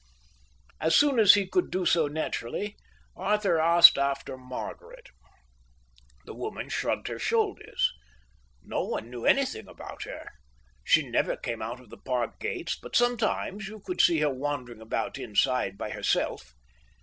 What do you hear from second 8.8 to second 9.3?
one knew